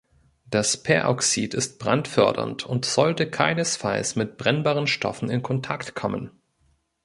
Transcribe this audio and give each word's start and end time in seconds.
Das 0.45 0.81
Peroxid 0.81 1.53
ist 1.53 1.77
brandfördernd 1.77 2.63
und 2.65 2.85
sollte 2.85 3.29
keinesfalls 3.29 4.15
mit 4.15 4.35
brennbaren 4.35 4.87
Stoffen 4.87 5.29
in 5.29 5.43
Kontakt 5.43 5.93
kommen. 5.93 6.31